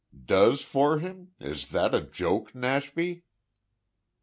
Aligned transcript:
"`Does 0.17 0.63
for 0.63 0.97
him' 0.97 1.35
Is 1.39 1.67
that 1.67 1.93
a 1.93 2.01
joke, 2.01 2.55
Nashby?" 2.55 3.21